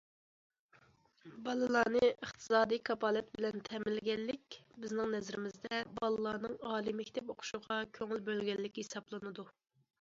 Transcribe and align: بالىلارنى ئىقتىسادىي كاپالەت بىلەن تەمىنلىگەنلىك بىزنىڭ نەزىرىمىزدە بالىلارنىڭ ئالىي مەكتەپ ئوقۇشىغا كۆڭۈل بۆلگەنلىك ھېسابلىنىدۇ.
بالىلارنى 1.47 2.01
ئىقتىسادىي 2.05 2.81
كاپالەت 2.89 3.29
بىلەن 3.37 3.61
تەمىنلىگەنلىك 3.69 4.57
بىزنىڭ 4.87 5.15
نەزىرىمىزدە 5.17 5.85
بالىلارنىڭ 6.03 6.59
ئالىي 6.73 6.99
مەكتەپ 7.03 7.33
ئوقۇشىغا 7.37 7.81
كۆڭۈل 8.01 8.29
بۆلگەنلىك 8.31 8.85
ھېسابلىنىدۇ. 8.85 9.51